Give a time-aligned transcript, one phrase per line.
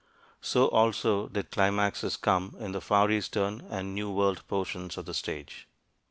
[0.41, 5.13] So also did climaxes come in the Far Eastern and New World portions of the
[5.13, 5.67] stage.